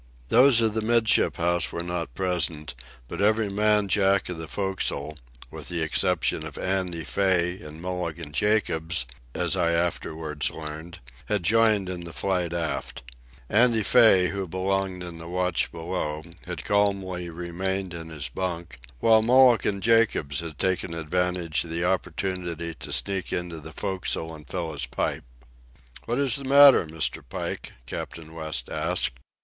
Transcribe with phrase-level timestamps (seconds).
[0.29, 2.73] Those of the 'midship house were not present,
[3.07, 5.15] but every man Jack of the forecastle,
[5.51, 11.87] with the exception of Andy Fay and Mulligan Jacobs, as I afterwards learned, had joined
[11.87, 13.03] in the flight aft.
[13.47, 19.21] Andy Fay, who belonged in the watch below, had calmly remained in his bunk, while
[19.21, 24.71] Mulligan Jacobs had taken advantage of the opportunity to sneak into the forecastle and fill
[24.71, 25.25] his pipe.
[26.05, 27.21] "What is the matter, Mr.
[27.29, 29.19] Pike?" Captain West asked.